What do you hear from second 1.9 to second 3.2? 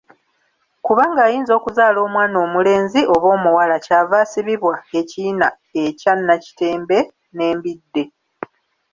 omwana omulenzi